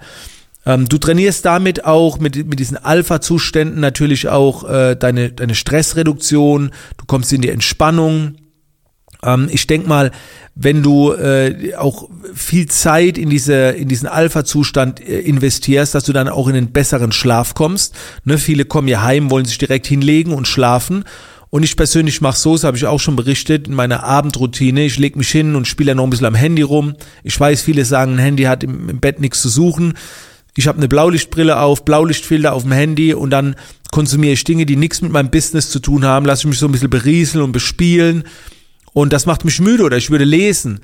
Ähm, 0.66 0.88
du 0.88 0.98
trainierst 0.98 1.44
damit 1.44 1.84
auch 1.84 2.18
mit, 2.18 2.46
mit 2.46 2.58
diesen 2.58 2.76
Alpha-Zuständen 2.76 3.80
natürlich 3.80 4.28
auch 4.28 4.68
äh, 4.68 4.96
deine, 4.96 5.30
deine 5.30 5.54
Stressreduktion, 5.54 6.70
du 6.96 7.04
kommst 7.06 7.32
in 7.32 7.42
die 7.42 7.50
Entspannung. 7.50 8.36
Ähm, 9.22 9.48
ich 9.50 9.66
denk 9.66 9.86
mal, 9.86 10.10
wenn 10.54 10.82
du 10.82 11.12
äh, 11.12 11.74
auch 11.76 12.08
viel 12.34 12.66
Zeit 12.68 13.18
in 13.18 13.28
diese 13.28 13.70
in 13.70 13.88
diesen 13.88 14.08
Alpha-Zustand 14.08 15.00
äh, 15.00 15.20
investierst, 15.20 15.94
dass 15.94 16.04
du 16.04 16.12
dann 16.12 16.28
auch 16.28 16.48
in 16.48 16.54
einen 16.54 16.72
besseren 16.72 17.12
Schlaf 17.12 17.54
kommst. 17.54 17.94
Ne, 18.24 18.38
viele 18.38 18.64
kommen 18.64 18.88
ja 18.88 19.02
heim, 19.02 19.30
wollen 19.30 19.46
sich 19.46 19.58
direkt 19.58 19.86
hinlegen 19.86 20.32
und 20.32 20.46
schlafen 20.46 21.04
Und 21.50 21.62
ich 21.62 21.76
persönlich 21.76 22.20
mache 22.20 22.38
so, 22.38 22.54
das 22.54 22.64
habe 22.64 22.76
ich 22.76 22.86
auch 22.86 23.00
schon 23.00 23.16
berichtet, 23.16 23.68
in 23.68 23.74
meiner 23.74 24.02
Abendroutine. 24.04 24.84
Ich 24.84 24.98
lege 24.98 25.18
mich 25.18 25.30
hin 25.30 25.54
und 25.56 25.68
spiele 25.68 25.94
noch 25.94 26.04
ein 26.04 26.10
bisschen 26.10 26.26
am 26.26 26.34
Handy 26.34 26.62
rum. 26.62 26.94
Ich 27.22 27.38
weiß, 27.38 27.62
viele 27.62 27.84
sagen, 27.84 28.14
ein 28.14 28.18
Handy 28.18 28.44
hat 28.44 28.64
im, 28.64 28.88
im 28.88 29.00
Bett 29.00 29.20
nichts 29.20 29.40
zu 29.42 29.48
suchen. 29.48 29.94
Ich 30.56 30.68
habe 30.68 30.78
eine 30.78 30.88
Blaulichtbrille 30.88 31.58
auf, 31.58 31.84
Blaulichtfilter 31.84 32.52
auf 32.52 32.62
dem 32.62 32.72
Handy 32.72 33.12
und 33.12 33.30
dann 33.30 33.56
konsumiere 33.90 34.34
ich 34.34 34.44
Dinge, 34.44 34.66
die 34.66 34.76
nichts 34.76 35.02
mit 35.02 35.12
meinem 35.12 35.30
Business 35.30 35.70
zu 35.70 35.80
tun 35.80 36.04
haben, 36.04 36.26
lasse 36.26 36.42
ich 36.42 36.46
mich 36.46 36.58
so 36.58 36.66
ein 36.66 36.72
bisschen 36.72 36.90
berieseln 36.90 37.42
und 37.42 37.52
bespielen. 37.52 38.24
Und 38.92 39.12
das 39.12 39.26
macht 39.26 39.44
mich 39.44 39.60
müde 39.60 39.84
oder 39.84 39.96
ich 39.96 40.10
würde 40.10 40.24
lesen. 40.24 40.80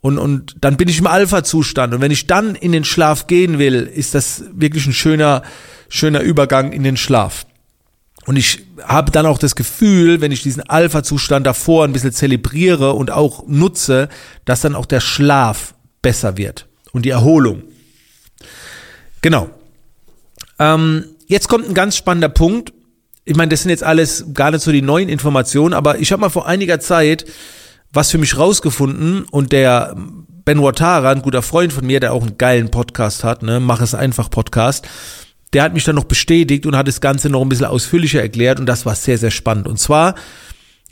Und, 0.00 0.18
und 0.18 0.56
dann 0.60 0.76
bin 0.76 0.88
ich 0.88 0.98
im 0.98 1.06
Alpha-Zustand. 1.06 1.94
Und 1.94 2.00
wenn 2.00 2.10
ich 2.10 2.26
dann 2.26 2.54
in 2.54 2.72
den 2.72 2.84
Schlaf 2.84 3.26
gehen 3.26 3.58
will, 3.58 3.74
ist 3.74 4.14
das 4.14 4.44
wirklich 4.52 4.86
ein 4.86 4.94
schöner, 4.94 5.42
schöner 5.90 6.20
Übergang 6.20 6.72
in 6.72 6.82
den 6.82 6.96
Schlaf. 6.96 7.46
Und 8.26 8.36
ich 8.36 8.64
habe 8.82 9.10
dann 9.10 9.26
auch 9.26 9.38
das 9.38 9.56
Gefühl, 9.56 10.20
wenn 10.20 10.32
ich 10.32 10.42
diesen 10.42 10.62
Alpha-Zustand 10.62 11.46
davor 11.46 11.84
ein 11.84 11.92
bisschen 11.92 12.12
zelebriere 12.12 12.92
und 12.94 13.10
auch 13.10 13.46
nutze, 13.46 14.08
dass 14.44 14.62
dann 14.62 14.74
auch 14.74 14.86
der 14.86 15.00
Schlaf 15.00 15.74
besser 16.02 16.36
wird 16.36 16.66
und 16.92 17.04
die 17.04 17.10
Erholung. 17.10 17.62
Genau. 19.22 19.50
Ähm, 20.58 21.04
jetzt 21.26 21.48
kommt 21.48 21.68
ein 21.68 21.74
ganz 21.74 21.96
spannender 21.96 22.28
Punkt. 22.28 22.72
Ich 23.24 23.36
meine, 23.36 23.50
das 23.50 23.62
sind 23.62 23.70
jetzt 23.70 23.84
alles 23.84 24.26
gar 24.34 24.50
nicht 24.50 24.62
so 24.62 24.72
die 24.72 24.82
neuen 24.82 25.08
Informationen, 25.08 25.74
aber 25.74 25.98
ich 25.98 26.12
habe 26.12 26.20
mal 26.20 26.30
vor 26.30 26.46
einiger 26.46 26.80
Zeit 26.80 27.26
was 27.92 28.10
für 28.10 28.18
mich 28.18 28.36
rausgefunden 28.38 29.24
und 29.30 29.52
der 29.52 29.96
Ben 30.44 30.62
Watara, 30.62 31.10
ein 31.10 31.22
guter 31.22 31.42
Freund 31.42 31.72
von 31.72 31.86
mir, 31.86 32.00
der 32.00 32.12
auch 32.12 32.22
einen 32.22 32.38
geilen 32.38 32.70
Podcast 32.70 33.24
hat, 33.24 33.42
ne, 33.42 33.60
mach 33.60 33.80
es 33.80 33.94
einfach 33.94 34.30
Podcast, 34.30 34.88
der 35.52 35.64
hat 35.64 35.74
mich 35.74 35.84
dann 35.84 35.96
noch 35.96 36.04
bestätigt 36.04 36.66
und 36.66 36.76
hat 36.76 36.86
das 36.86 37.00
Ganze 37.00 37.28
noch 37.28 37.42
ein 37.42 37.48
bisschen 37.48 37.66
ausführlicher 37.66 38.20
erklärt 38.20 38.60
und 38.60 38.66
das 38.66 38.86
war 38.86 38.94
sehr, 38.94 39.18
sehr 39.18 39.32
spannend. 39.32 39.66
Und 39.66 39.78
zwar, 39.78 40.14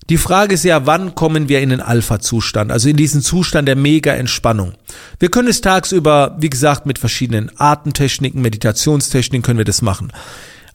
die 0.09 0.17
Frage 0.17 0.55
ist 0.55 0.65
ja, 0.65 0.87
wann 0.87 1.15
kommen 1.15 1.49
wir 1.49 1.61
in 1.61 1.69
den 1.69 1.81
Alpha-Zustand, 1.81 2.73
also 2.73 2.89
in 2.89 2.97
diesen 2.97 3.21
Zustand 3.21 3.69
der 3.69 3.77
Mega-Entspannung. 3.77 4.73
Wir 5.19 5.31
können 5.31 5.49
es 5.49 5.61
tagsüber, 5.61 6.37
wie 6.41 6.49
gesagt, 6.49 6.87
mit 6.87 6.99
verschiedenen 6.99 7.51
Atemtechniken, 7.57 8.41
Meditationstechniken 8.41 9.43
können 9.43 9.59
wir 9.59 9.65
das 9.65 9.83
machen. 9.83 10.13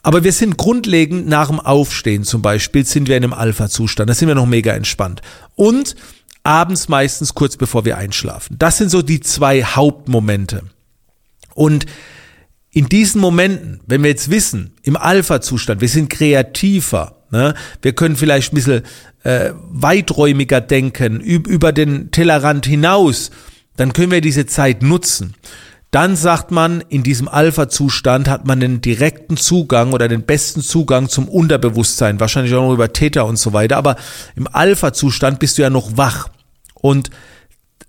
Aber 0.04 0.24
wir 0.24 0.34
sind 0.34 0.58
grundlegend 0.58 1.28
nach 1.28 1.48
dem 1.48 1.60
Aufstehen 1.60 2.25
zum 2.25 2.42
Beispiel, 2.42 2.86
sind 2.86 3.08
wir 3.08 3.18
in 3.18 3.24
einem 3.24 3.34
Alpha-Zustand, 3.34 4.10
da 4.10 4.13
sind 4.13 4.28
wir 4.28 4.36
noch 4.36 4.46
mega 4.46 4.74
entspannt. 4.74 5.22
Und 5.56 5.96
abends 6.44 6.90
meistens 6.90 7.34
kurz 7.34 7.58
bevor 7.58 7.86
wir 7.86 7.98
einschlafen. 7.98 8.58
Das 8.60 8.78
sind 8.78 8.90
so 8.90 9.02
die 9.02 9.22
zwei 9.22 9.63
Hauptmomente. 9.63 10.63
Und 11.56 11.86
in 12.70 12.90
diesen 12.90 13.22
Momenten, 13.22 13.80
wenn 13.88 14.04
wir 14.04 14.10
jetzt 14.10 14.30
wissen, 14.30 14.74
im 14.84 14.98
Alpha-Zustand, 14.98 15.80
wir 15.80 15.90
sind 15.90 16.10
kreativer, 16.10 17.23
ne? 17.34 17.54
wir 17.82 17.94
können 17.94 18.16
vielleicht 18.16 18.54
ein 18.54 18.56
bisschen 18.56 18.84
äh, 19.24 19.52
weiträumiger 19.70 20.62
denken, 20.62 21.20
über 21.20 21.74
den 21.74 22.12
Tellerrand 22.12 22.66
hinaus, 22.66 23.32
dann 23.75 23.92
können 23.92 24.12
wir 24.12 24.22
diese 24.22 24.46
Zeit 24.46 24.82
nutzen. 24.82 25.36
Dann 25.92 26.16
sagt 26.16 26.50
man, 26.50 26.82
in 26.90 27.04
diesem 27.04 27.28
Alpha-Zustand 27.28 28.28
hat 28.28 28.48
man 28.48 28.60
den 28.60 28.82
direkten 28.82 29.38
Zugang 29.38 29.94
oder 29.94 30.08
den 30.08 30.24
besten 30.24 30.62
Zugang 30.62 31.08
zum 31.08 31.28
Unterbewusstsein, 31.28 32.20
wahrscheinlich 32.20 32.54
auch 32.56 32.63
noch 32.63 32.74
über 32.74 32.94
Täter 32.94 33.25
und 33.25 33.38
so 33.38 33.54
weiter, 33.54 33.78
aber 33.78 33.96
im 34.36 34.48
Alpha-Zustand 34.52 35.38
bist 35.40 35.58
du 35.58 35.62
ja 35.62 35.70
noch 35.70 35.96
wach. 35.96 36.30
Und 36.74 37.12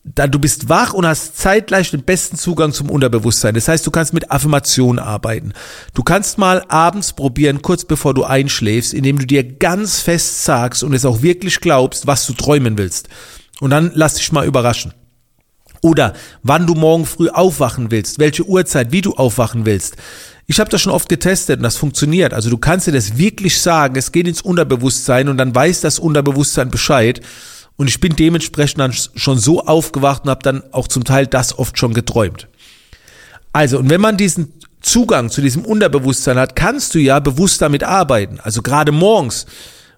da 0.05 0.27
du 0.27 0.39
bist 0.39 0.69
wach 0.69 0.93
und 0.93 1.07
hast 1.07 1.39
zeitgleich 1.39 1.91
den 1.91 2.03
besten 2.03 2.37
Zugang 2.37 2.73
zum 2.73 2.91
Unterbewusstsein. 2.91 3.55
Das 3.55 3.69
heißt, 3.69 3.87
du 3.87 3.91
kannst 3.91 4.13
mit 4.13 4.31
Affirmationen 4.31 5.03
arbeiten. 5.03 5.55
Du 5.95 6.03
kannst 6.03 6.37
mal 6.37 6.63
abends 6.69 7.15
probieren, 7.15 7.63
kurz 7.63 7.87
bevor 7.87 8.13
du 8.13 8.23
einschläfst, 8.23 8.93
indem 8.93 9.19
du 9.19 9.27
dir 9.27 9.43
ganz 9.43 10.01
fest 10.01 10.45
sagst 10.45 10.85
und 10.85 10.93
es 10.93 11.07
auch 11.07 11.23
wirklich 11.23 11.61
glaubst, 11.61 12.07
was 12.07 12.27
du 12.27 12.35
träumen 12.35 12.77
willst. 12.77 13.09
Und 13.61 13.71
dann 13.71 13.93
lass 13.95 14.15
dich 14.15 14.31
mal 14.31 14.47
überraschen. 14.47 14.93
Oder 15.81 16.13
wann 16.43 16.67
du 16.67 16.75
morgen 16.75 17.07
früh 17.07 17.31
aufwachen 17.31 17.91
willst, 17.91 18.19
welche 18.19 18.45
Uhrzeit, 18.45 18.93
wie 18.93 19.01
du 19.01 19.15
aufwachen 19.15 19.65
willst. 19.65 19.97
Ich 20.47 20.61
habe 20.61 20.71
das 20.71 20.83
schon 20.83 20.93
oft 20.93 21.09
getestet 21.09 21.59
und 21.59 21.63
das 21.63 21.77
funktioniert. 21.77 22.35
Also 22.35 22.51
du 22.51 22.59
kannst 22.59 22.87
dir 22.87 22.93
das 22.93 23.17
wirklich 23.17 23.61
sagen, 23.61 23.97
es 23.97 24.13
geht 24.13 24.29
ins 24.29 24.43
Unterbewusstsein 24.43 25.29
und 25.31 25.39
dann 25.39 25.55
weiß 25.55 25.81
das 25.81 25.99
Unterbewusstsein 25.99 26.71
Bescheid. 26.71 27.23
Und 27.77 27.89
ich 27.89 28.01
bin 28.01 28.15
dementsprechend 28.15 28.79
dann 28.79 28.93
schon 28.93 29.39
so 29.39 29.65
aufgewacht 29.65 30.25
und 30.25 30.31
habe 30.31 30.43
dann 30.43 30.63
auch 30.73 30.89
zum 30.89 31.05
Teil 31.05 31.27
das 31.27 31.59
oft 31.59 31.79
schon 31.79 31.93
geträumt. 31.93 32.49
Also, 33.53 33.79
und 33.79 33.91
wenn 33.91 34.01
man 34.01 34.17
diesen 34.17 34.53
Zugang 34.81 35.31
zu 35.31 35.41
diesem 35.41 35.65
Unterbewusstsein 35.65 36.39
hat, 36.39 36.55
kannst 36.57 36.95
du 36.95 36.99
ja 36.99 37.19
bewusst 37.19 37.63
damit 37.63 37.83
arbeiten. 37.83 38.39
Also 38.43 38.63
gerade 38.63 38.93
morgens. 38.93 39.47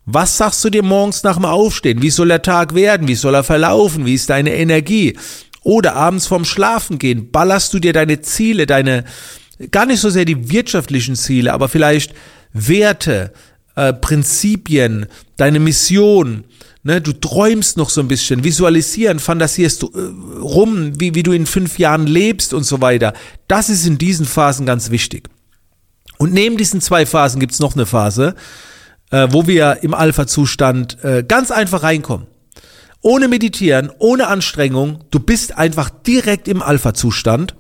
Was 0.09 0.39
sagst 0.39 0.65
du 0.65 0.71
dir 0.71 0.85
morgens 0.85 1.25
nach 1.25 1.35
dem 1.35 1.45
Aufstehen? 1.45 2.01
Wie 2.01 2.11
soll 2.11 2.29
der 2.29 2.43
Tag 2.43 2.75
werden? 2.75 3.09
Wie 3.09 3.17
soll 3.17 3.35
er 3.35 3.43
verlaufen? 3.43 4.07
Wie 4.07 4.15
ist 4.15 4.31
deine 4.31 4.55
Energie? 4.55 5.19
Oder 5.65 5.97
abends 5.97 6.29
vorm 6.29 6.45
Schlafen 6.45 7.01
gehen, 7.01 7.33
ballerst 7.33 7.75
du 7.75 7.81
dir 7.81 7.93
deine 7.93 8.21
Ziele, 8.21 8.67
deine, 8.67 9.03
gar 9.73 9.85
nicht 9.85 9.99
so 9.99 10.11
sehr 10.11 10.25
die 10.25 10.49
wirtschaftlichen 10.53 11.17
Ziele, 11.17 11.53
aber 11.53 11.69
vielleicht 11.69 12.15
Werte, 12.53 13.33
äh, 13.75 13.93
Prinzipien, 13.93 15.07
deine 15.37 15.59
Mission, 15.59 16.45
Ne, 16.87 17.01
du 17.01 17.13
träumst 17.13 17.77
noch 17.77 17.91
so 17.91 18.01
ein 18.01 18.07
bisschen, 18.07 18.45
visualisieren, 18.45 19.19
fantasierst 19.19 19.83
du 19.83 19.91
äh, 19.93 20.39
rum, 20.39 20.93
wie, 21.01 21.17
wie 21.17 21.25
du 21.25 21.33
in 21.33 21.45
fünf 21.45 21.81
Jahren 21.81 22.07
lebst 22.07 22.55
und 22.55 22.63
so 22.63 22.81
weiter. 22.81 23.13
Das 23.49 23.69
ist 23.69 23.87
in 23.87 23.99
diesen 23.99 24.25
Phasen 24.25 24.67
ganz 24.67 24.91
wichtig. 24.91 25.29
Und 26.17 26.33
neben 26.33 26.57
diesen 26.57 26.81
zwei 26.81 27.05
Phasen 27.05 27.41
gibt's 27.41 27.59
noch 27.59 27.75
eine 27.75 27.87
Phase, 27.87 28.37
äh, 29.11 29.27
wo 29.33 29.49
wir 29.49 29.79
im 29.83 29.95
Alpha-Zustand 29.95 31.03
äh, 31.03 31.25
ganz 31.27 31.51
einfach 31.51 31.83
reinkommen. 31.83 32.29
Ohne 33.01 33.27
Meditieren, 33.27 33.91
ohne 33.99 34.29
Anstrengung, 34.29 35.03
du 35.11 35.19
bist 35.19 35.59
einfach 35.59 35.91
direkt 35.91 36.47
im 36.47 36.63
Alpha-Zustand. 36.63 37.57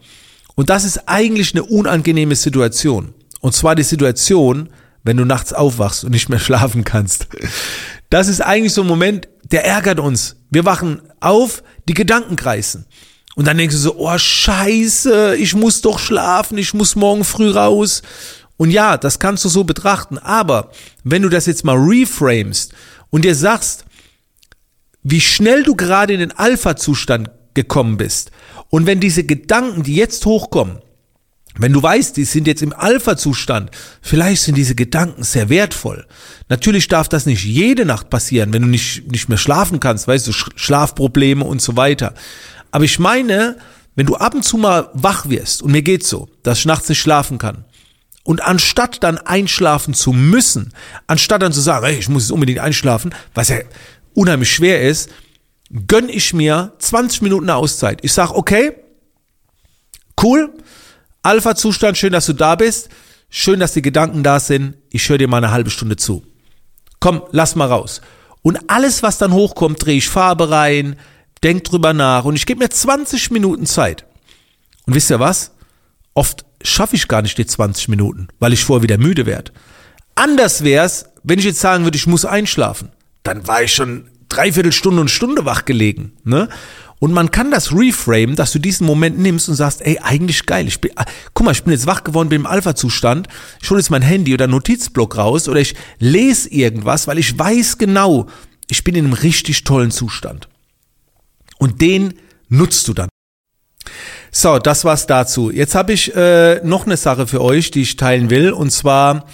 Und 0.54 0.70
das 0.70 0.84
ist 0.84 1.08
eigentlich 1.08 1.52
eine 1.52 1.64
unangenehme 1.64 2.36
Situation. 2.36 3.12
Und 3.40 3.56
zwar 3.56 3.74
die 3.74 3.82
Situation, 3.82 4.68
wenn 5.02 5.16
du 5.16 5.24
nachts 5.24 5.52
aufwachst 5.52 6.04
und 6.04 6.12
nicht 6.12 6.28
mehr 6.28 6.38
schlafen 6.38 6.84
kannst. 6.84 7.26
Das 8.10 8.28
ist 8.28 8.40
eigentlich 8.40 8.72
so 8.72 8.82
ein 8.82 8.86
Moment, 8.86 9.28
der 9.50 9.64
ärgert 9.64 10.00
uns. 10.00 10.36
Wir 10.50 10.64
wachen 10.64 11.02
auf, 11.20 11.62
die 11.88 11.94
Gedanken 11.94 12.36
kreisen. 12.36 12.86
Und 13.34 13.46
dann 13.46 13.58
denkst 13.58 13.74
du 13.74 13.80
so, 13.80 13.96
oh 13.98 14.16
scheiße, 14.16 15.36
ich 15.36 15.54
muss 15.54 15.82
doch 15.82 15.98
schlafen, 15.98 16.56
ich 16.56 16.72
muss 16.72 16.96
morgen 16.96 17.24
früh 17.24 17.50
raus. 17.50 18.02
Und 18.56 18.70
ja, 18.70 18.96
das 18.96 19.18
kannst 19.18 19.44
du 19.44 19.48
so 19.48 19.64
betrachten. 19.64 20.18
Aber 20.18 20.70
wenn 21.04 21.22
du 21.22 21.28
das 21.28 21.46
jetzt 21.46 21.64
mal 21.64 21.76
reframest 21.76 22.72
und 23.10 23.24
dir 23.24 23.34
sagst, 23.34 23.84
wie 25.02 25.20
schnell 25.20 25.62
du 25.62 25.76
gerade 25.76 26.14
in 26.14 26.20
den 26.20 26.32
Alpha-Zustand 26.32 27.30
gekommen 27.54 27.96
bist 27.96 28.30
und 28.70 28.86
wenn 28.86 29.00
diese 29.00 29.24
Gedanken, 29.24 29.82
die 29.82 29.94
jetzt 29.94 30.24
hochkommen, 30.26 30.78
wenn 31.58 31.72
du 31.72 31.82
weißt, 31.82 32.16
die 32.16 32.24
sind 32.24 32.46
jetzt 32.46 32.62
im 32.62 32.72
Alpha-Zustand, 32.72 33.70
vielleicht 34.02 34.42
sind 34.42 34.56
diese 34.56 34.74
Gedanken 34.74 35.22
sehr 35.22 35.48
wertvoll. 35.48 36.06
Natürlich 36.48 36.88
darf 36.88 37.08
das 37.08 37.26
nicht 37.26 37.44
jede 37.44 37.86
Nacht 37.86 38.10
passieren, 38.10 38.52
wenn 38.52 38.62
du 38.62 38.68
nicht, 38.68 39.10
nicht 39.10 39.28
mehr 39.28 39.38
schlafen 39.38 39.80
kannst, 39.80 40.06
weißt 40.06 40.26
du, 40.26 40.32
Schlafprobleme 40.32 41.44
und 41.44 41.62
so 41.62 41.76
weiter. 41.76 42.14
Aber 42.70 42.84
ich 42.84 42.98
meine, 42.98 43.56
wenn 43.94 44.06
du 44.06 44.16
ab 44.16 44.34
und 44.34 44.44
zu 44.44 44.58
mal 44.58 44.90
wach 44.92 45.28
wirst, 45.28 45.62
und 45.62 45.72
mir 45.72 45.82
geht's 45.82 46.08
so, 46.08 46.28
dass 46.42 46.58
ich 46.58 46.66
nachts 46.66 46.88
nicht 46.88 47.00
schlafen 47.00 47.38
kann, 47.38 47.64
und 48.22 48.42
anstatt 48.42 49.02
dann 49.02 49.18
einschlafen 49.18 49.94
zu 49.94 50.12
müssen, 50.12 50.72
anstatt 51.06 51.42
dann 51.42 51.52
zu 51.52 51.60
sagen, 51.60 51.86
hey, 51.86 51.96
ich 51.96 52.08
muss 52.08 52.24
jetzt 52.24 52.32
unbedingt 52.32 52.58
einschlafen, 52.58 53.14
was 53.34 53.48
ja 53.48 53.58
unheimlich 54.14 54.52
schwer 54.52 54.82
ist, 54.82 55.10
gönn 55.86 56.08
ich 56.08 56.34
mir 56.34 56.72
20 56.78 57.22
Minuten 57.22 57.48
Auszeit. 57.50 58.00
Ich 58.02 58.12
sag, 58.12 58.32
okay, 58.32 58.72
cool, 60.22 60.52
Alpha-Zustand, 61.26 61.98
schön, 61.98 62.12
dass 62.12 62.26
du 62.26 62.34
da 62.34 62.54
bist. 62.54 62.88
Schön, 63.28 63.58
dass 63.58 63.72
die 63.72 63.82
Gedanken 63.82 64.22
da 64.22 64.38
sind. 64.38 64.76
Ich 64.90 65.08
höre 65.08 65.18
dir 65.18 65.26
mal 65.26 65.38
eine 65.38 65.50
halbe 65.50 65.70
Stunde 65.70 65.96
zu. 65.96 66.24
Komm, 67.00 67.22
lass 67.32 67.56
mal 67.56 67.66
raus. 67.66 68.00
Und 68.42 68.70
alles, 68.70 69.02
was 69.02 69.18
dann 69.18 69.32
hochkommt, 69.32 69.84
drehe 69.84 69.96
ich 69.96 70.08
Farbe 70.08 70.50
rein, 70.50 70.94
denk 71.42 71.64
drüber 71.64 71.92
nach 71.92 72.24
und 72.24 72.36
ich 72.36 72.46
gebe 72.46 72.62
mir 72.62 72.70
20 72.70 73.32
Minuten 73.32 73.66
Zeit. 73.66 74.06
Und 74.86 74.94
wisst 74.94 75.10
ihr 75.10 75.18
was? 75.18 75.50
Oft 76.14 76.44
schaffe 76.62 76.94
ich 76.94 77.08
gar 77.08 77.22
nicht 77.22 77.36
die 77.38 77.46
20 77.46 77.88
Minuten, 77.88 78.28
weil 78.38 78.52
ich 78.52 78.64
vorher 78.64 78.84
wieder 78.84 78.96
müde 78.96 79.26
werde. 79.26 79.50
Anders 80.14 80.62
wär's, 80.62 81.06
wenn 81.24 81.40
ich 81.40 81.44
jetzt 81.44 81.60
sagen 81.60 81.82
würde, 81.82 81.96
ich 81.96 82.06
muss 82.06 82.24
einschlafen. 82.24 82.90
Dann 83.24 83.48
war 83.48 83.64
ich 83.64 83.74
schon 83.74 84.08
dreiviertel 84.28 84.72
Stunde 84.72 85.00
und 85.00 85.10
Stunde 85.10 85.44
wach 85.44 85.64
gelegen. 85.64 86.12
Ne? 86.22 86.48
Und 86.98 87.12
man 87.12 87.30
kann 87.30 87.50
das 87.50 87.72
reframe, 87.72 88.36
dass 88.36 88.52
du 88.52 88.58
diesen 88.58 88.86
Moment 88.86 89.18
nimmst 89.18 89.48
und 89.48 89.54
sagst, 89.54 89.82
ey, 89.82 89.98
eigentlich 90.02 90.46
geil. 90.46 90.66
Ich 90.66 90.80
bin, 90.80 90.92
ah, 90.96 91.04
guck 91.34 91.44
mal, 91.44 91.52
ich 91.52 91.62
bin 91.62 91.72
jetzt 91.72 91.86
wach 91.86 92.04
geworden, 92.04 92.30
bin 92.30 92.40
im 92.40 92.46
Alpha-Zustand. 92.46 93.28
Ich 93.62 93.68
hole 93.68 93.80
jetzt 93.80 93.90
mein 93.90 94.02
Handy 94.02 94.32
oder 94.32 94.46
Notizblock 94.46 95.16
raus 95.16 95.48
oder 95.48 95.60
ich 95.60 95.74
lese 95.98 96.48
irgendwas, 96.48 97.06
weil 97.06 97.18
ich 97.18 97.38
weiß 97.38 97.76
genau, 97.78 98.26
ich 98.68 98.82
bin 98.82 98.94
in 98.94 99.04
einem 99.04 99.14
richtig 99.14 99.64
tollen 99.64 99.90
Zustand. 99.90 100.48
Und 101.58 101.80
den 101.80 102.14
nutzt 102.48 102.88
du 102.88 102.94
dann. 102.94 103.08
So, 104.30 104.58
das 104.58 104.84
war's 104.84 105.06
dazu. 105.06 105.50
Jetzt 105.50 105.74
habe 105.74 105.92
ich 105.92 106.14
äh, 106.14 106.60
noch 106.64 106.86
eine 106.86 106.96
Sache 106.96 107.26
für 107.26 107.42
euch, 107.42 107.70
die 107.70 107.82
ich 107.82 107.96
teilen 107.96 108.30
will. 108.30 108.52
Und 108.52 108.70
zwar 108.70 109.26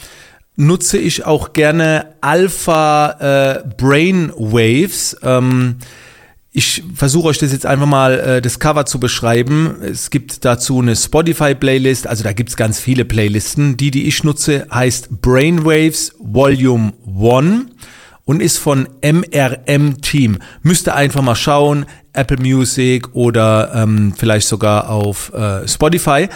nutze 0.56 0.98
ich 0.98 1.24
auch 1.24 1.52
gerne 1.52 2.14
Alpha 2.20 3.62
äh, 3.62 3.68
Brain 3.76 4.32
Waves. 4.36 5.16
Ähm, 5.22 5.78
ich 6.54 6.82
versuche 6.94 7.28
euch 7.28 7.38
das 7.38 7.52
jetzt 7.52 7.64
einfach 7.64 7.86
mal 7.86 8.20
äh, 8.20 8.42
das 8.42 8.58
Cover 8.58 8.84
zu 8.84 9.00
beschreiben. 9.00 9.76
Es 9.80 10.10
gibt 10.10 10.44
dazu 10.44 10.80
eine 10.80 10.94
Spotify-Playlist, 10.94 12.06
also 12.06 12.22
da 12.24 12.34
gibt's 12.34 12.56
ganz 12.56 12.78
viele 12.78 13.06
Playlisten. 13.06 13.78
Die, 13.78 13.90
die 13.90 14.06
ich 14.06 14.22
nutze, 14.22 14.66
heißt 14.70 15.22
Brainwaves 15.22 16.14
Volume 16.18 16.92
1 17.06 17.66
und 18.26 18.42
ist 18.42 18.58
von 18.58 18.86
MRM 19.02 20.02
Team. 20.02 20.38
Müsst 20.62 20.88
ihr 20.88 20.94
einfach 20.94 21.22
mal 21.22 21.36
schauen, 21.36 21.86
Apple 22.12 22.36
Music 22.36 23.14
oder 23.14 23.72
ähm, 23.74 24.12
vielleicht 24.14 24.46
sogar 24.46 24.90
auf 24.90 25.32
äh, 25.32 25.66
Spotify. 25.66 26.28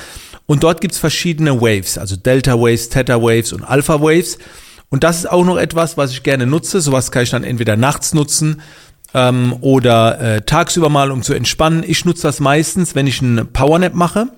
Und 0.47 0.63
dort 0.63 0.81
gibt's 0.81 0.97
verschiedene 0.97 1.61
Waves, 1.61 1.99
also 1.99 2.17
Delta 2.17 2.55
Waves, 2.55 2.89
Theta 2.89 3.21
Waves 3.21 3.53
und 3.53 3.65
Alpha 3.65 4.01
Waves. 4.01 4.39
Und 4.89 5.05
das 5.05 5.19
ist 5.19 5.31
auch 5.31 5.45
noch 5.45 5.59
etwas, 5.59 5.99
was 5.99 6.13
ich 6.13 6.23
gerne 6.23 6.47
nutze. 6.47 6.81
Sowas 6.81 7.11
kann 7.11 7.25
ich 7.25 7.31
dann 7.31 7.45
entweder 7.45 7.77
nachts 7.77 8.15
nutzen 8.15 8.63
ähm, 9.15 9.57
oder 9.61 10.21
äh, 10.21 10.43
tagsüber 10.43 10.89
mal, 10.89 11.11
um 11.11 11.23
zu 11.23 11.35
entspannen. 11.35 11.85
Ich 11.87 12.05
nutze 12.05 12.23
das 12.23 12.41
meistens, 12.41 12.95
wenn 12.95 13.07
ich 13.07 13.23
einen 13.23 13.53
Powernap 13.53 13.95
mache. 13.95 14.29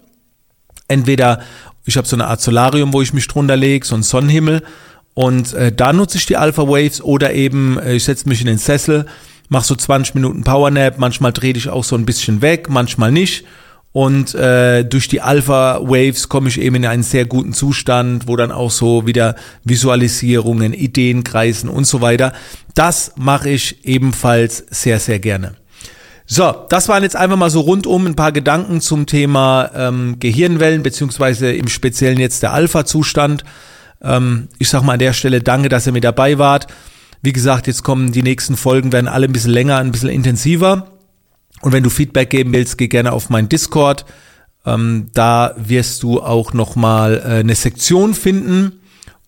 Entweder 0.88 1.40
ich 1.84 1.96
habe 1.96 2.06
so 2.06 2.16
eine 2.16 2.26
Art 2.26 2.40
Solarium, 2.40 2.92
wo 2.92 3.02
ich 3.02 3.12
mich 3.12 3.28
drunter 3.28 3.56
lege, 3.56 3.86
so 3.86 3.94
ein 3.94 4.02
Sonnenhimmel. 4.02 4.62
Und 5.14 5.52
äh, 5.54 5.72
da 5.72 5.92
nutze 5.92 6.18
ich 6.18 6.26
die 6.26 6.36
Alpha 6.36 6.62
Waves 6.62 7.02
oder 7.02 7.32
eben 7.32 7.78
äh, 7.78 7.94
ich 7.94 8.04
setze 8.04 8.28
mich 8.28 8.40
in 8.40 8.46
den 8.46 8.58
Sessel, 8.58 9.06
mache 9.48 9.66
so 9.66 9.74
20 9.74 10.14
Minuten 10.14 10.44
Powernap. 10.44 10.98
Manchmal 10.98 11.32
drehe 11.32 11.54
ich 11.54 11.68
auch 11.68 11.84
so 11.84 11.96
ein 11.96 12.06
bisschen 12.06 12.42
weg, 12.42 12.68
manchmal 12.68 13.10
nicht. 13.10 13.44
Und 13.98 14.32
äh, 14.36 14.84
durch 14.84 15.08
die 15.08 15.22
Alpha 15.22 15.80
Waves 15.82 16.28
komme 16.28 16.48
ich 16.48 16.60
eben 16.60 16.76
in 16.76 16.86
einen 16.86 17.02
sehr 17.02 17.24
guten 17.24 17.52
Zustand, 17.52 18.28
wo 18.28 18.36
dann 18.36 18.52
auch 18.52 18.70
so 18.70 19.08
wieder 19.08 19.34
Visualisierungen, 19.64 20.72
Ideen 20.72 21.24
kreisen 21.24 21.68
und 21.68 21.84
so 21.84 22.00
weiter. 22.00 22.32
Das 22.76 23.14
mache 23.16 23.50
ich 23.50 23.84
ebenfalls 23.84 24.64
sehr, 24.70 25.00
sehr 25.00 25.18
gerne. 25.18 25.56
So, 26.26 26.54
das 26.68 26.88
waren 26.88 27.02
jetzt 27.02 27.16
einfach 27.16 27.36
mal 27.36 27.50
so 27.50 27.58
rundum 27.58 28.06
ein 28.06 28.14
paar 28.14 28.30
Gedanken 28.30 28.80
zum 28.80 29.06
Thema 29.06 29.68
ähm, 29.74 30.20
Gehirnwellen, 30.20 30.84
beziehungsweise 30.84 31.50
im 31.50 31.66
Speziellen 31.66 32.20
jetzt 32.20 32.44
der 32.44 32.52
Alpha-Zustand. 32.52 33.42
Ähm, 34.00 34.46
ich 34.60 34.68
sag 34.68 34.84
mal 34.84 34.92
an 34.92 35.00
der 35.00 35.12
Stelle 35.12 35.40
danke, 35.40 35.68
dass 35.68 35.88
ihr 35.88 35.92
mit 35.92 36.04
dabei 36.04 36.38
wart. 36.38 36.68
Wie 37.20 37.32
gesagt, 37.32 37.66
jetzt 37.66 37.82
kommen 37.82 38.12
die 38.12 38.22
nächsten 38.22 38.56
Folgen, 38.56 38.92
werden 38.92 39.08
alle 39.08 39.26
ein 39.26 39.32
bisschen 39.32 39.50
länger, 39.50 39.78
ein 39.78 39.90
bisschen 39.90 40.10
intensiver. 40.10 40.97
Und 41.60 41.72
wenn 41.72 41.82
du 41.82 41.90
Feedback 41.90 42.30
geben 42.30 42.52
willst, 42.52 42.78
geh 42.78 42.88
gerne 42.88 43.12
auf 43.12 43.30
meinen 43.30 43.48
Discord. 43.48 44.04
Ähm, 44.64 45.08
da 45.14 45.54
wirst 45.56 46.02
du 46.02 46.20
auch 46.20 46.52
nochmal 46.52 47.18
äh, 47.18 47.40
eine 47.40 47.54
Sektion 47.54 48.14
finden. 48.14 48.80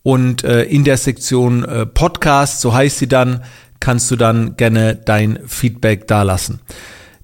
Und 0.03 0.45
äh, 0.45 0.63
in 0.65 0.85
der 0.85 0.97
Sektion 0.97 1.65
äh, 1.65 1.87
Podcast, 1.87 2.61
so 2.61 2.73
heißt 2.73 2.99
sie 2.99 3.09
dann, 3.09 3.43
kannst 3.81 4.11
du 4.11 4.17
dann 4.17 4.57
gerne 4.57 4.95
dein 4.95 5.41
Feedback 5.47 6.07
dalassen. 6.07 6.61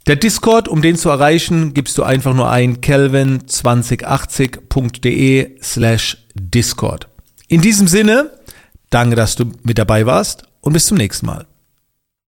Der 0.07 0.17
Discord, 0.17 0.69
um 0.69 0.83
den 0.83 0.97
zu 0.97 1.09
erreichen, 1.09 1.73
gibst 1.75 1.99
du 1.99 2.05
einfach 2.05 2.33
nur 2.33 2.49
ein 2.49 2.81
kelvin2080.de 2.81 5.59
slash 5.63 6.19
Discord. 6.35 7.09
In 7.49 7.61
diesem 7.61 7.89
Sinne, 7.89 8.31
danke, 8.91 9.17
dass 9.17 9.35
du 9.35 9.47
mit 9.65 9.79
dabei 9.79 10.07
warst 10.07 10.45
und 10.61 10.75
bis 10.75 10.87
zum 10.87 10.97
nächsten 10.97 11.27
Mal. 11.27 11.47